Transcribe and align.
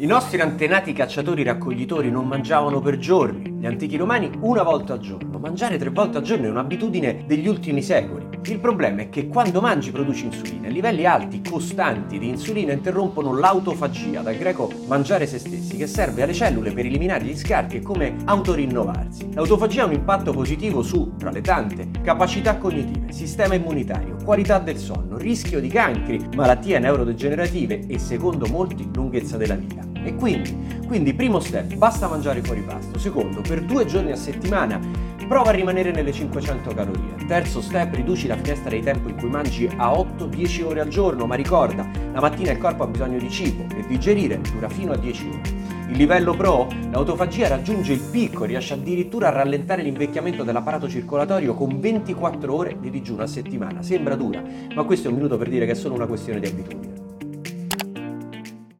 I 0.00 0.06
nostri 0.06 0.40
antenati 0.40 0.92
cacciatori-raccoglitori 0.92 2.08
non 2.08 2.28
mangiavano 2.28 2.78
per 2.78 2.98
giorni, 2.98 3.50
gli 3.58 3.66
antichi 3.66 3.96
romani 3.96 4.30
una 4.42 4.62
volta 4.62 4.92
al 4.92 5.00
giorno. 5.00 5.40
Mangiare 5.40 5.76
tre 5.76 5.90
volte 5.90 6.18
al 6.18 6.22
giorno 6.22 6.46
è 6.46 6.50
un'abitudine 6.50 7.24
degli 7.26 7.48
ultimi 7.48 7.82
secoli. 7.82 8.28
Il 8.44 8.60
problema 8.60 9.00
è 9.00 9.08
che 9.08 9.26
quando 9.26 9.60
mangi 9.60 9.90
produci 9.90 10.26
insulina. 10.26 10.68
Livelli 10.68 11.04
alti, 11.04 11.42
costanti 11.42 12.20
di 12.20 12.28
insulina 12.28 12.72
interrompono 12.72 13.36
l'autofagia, 13.36 14.20
dal 14.20 14.36
greco 14.36 14.70
mangiare 14.86 15.26
se 15.26 15.40
stessi, 15.40 15.76
che 15.76 15.88
serve 15.88 16.22
alle 16.22 16.32
cellule 16.32 16.70
per 16.70 16.86
eliminare 16.86 17.24
gli 17.24 17.36
scarti 17.36 17.78
e 17.78 17.82
come 17.82 18.18
autorinnovarsi. 18.24 19.30
L'autofagia 19.34 19.82
ha 19.82 19.86
un 19.86 19.94
impatto 19.94 20.30
positivo 20.30 20.80
su, 20.80 21.14
tra 21.18 21.32
le 21.32 21.40
tante, 21.40 21.88
capacità 22.04 22.56
cognitive, 22.56 23.10
sistema 23.12 23.54
immunitario, 23.54 24.14
qualità 24.24 24.60
del 24.60 24.76
sonno, 24.76 25.18
rischio 25.18 25.58
di 25.58 25.68
cancri, 25.68 26.24
malattie 26.36 26.78
neurodegenerative 26.78 27.86
e, 27.88 27.98
secondo 27.98 28.46
molti, 28.46 28.88
lunghezza 28.94 29.36
della 29.36 29.56
vita. 29.56 29.87
E 30.08 30.14
quindi, 30.14 30.56
quindi 30.86 31.12
primo 31.12 31.38
step, 31.38 31.74
basta 31.74 32.08
mangiare 32.08 32.40
fuori 32.40 32.62
pasto. 32.62 32.98
Secondo, 32.98 33.42
per 33.42 33.60
due 33.60 33.84
giorni 33.84 34.10
a 34.10 34.16
settimana 34.16 34.80
prova 35.28 35.50
a 35.50 35.52
rimanere 35.52 35.90
nelle 35.90 36.12
500 36.12 36.72
calorie. 36.72 37.26
Terzo 37.26 37.60
step, 37.60 37.94
riduci 37.94 38.26
la 38.26 38.36
finestra 38.36 38.70
di 38.70 38.80
tempo 38.80 39.10
in 39.10 39.16
cui 39.16 39.28
mangi 39.28 39.68
a 39.76 39.92
8-10 39.92 40.64
ore 40.64 40.80
al 40.80 40.88
giorno, 40.88 41.26
ma 41.26 41.34
ricorda, 41.34 41.86
la 42.10 42.20
mattina 42.20 42.52
il 42.52 42.56
corpo 42.56 42.84
ha 42.84 42.86
bisogno 42.86 43.18
di 43.18 43.28
cibo 43.28 43.66
e 43.76 43.84
digerire 43.86 44.40
dura 44.40 44.70
fino 44.70 44.92
a 44.92 44.96
10 44.96 45.28
ore. 45.28 45.40
Il 45.90 45.96
livello 45.98 46.34
pro, 46.34 46.68
l'autofagia 46.90 47.48
raggiunge 47.48 47.92
il 47.92 48.00
picco 48.00 48.44
e 48.44 48.46
riesce 48.46 48.72
addirittura 48.72 49.28
a 49.28 49.32
rallentare 49.32 49.82
l'invecchiamento 49.82 50.42
dell'apparato 50.42 50.88
circolatorio 50.88 51.52
con 51.52 51.78
24 51.78 52.54
ore 52.54 52.78
di 52.80 52.88
digiuno 52.88 53.24
a 53.24 53.26
settimana. 53.26 53.82
Sembra 53.82 54.16
dura, 54.16 54.42
ma 54.74 54.84
questo 54.84 55.08
è 55.08 55.10
un 55.10 55.16
minuto 55.16 55.36
per 55.36 55.50
dire 55.50 55.66
che 55.66 55.72
è 55.72 55.74
solo 55.74 55.96
una 55.96 56.06
questione 56.06 56.40
di 56.40 56.46
abitudine. 56.46 56.97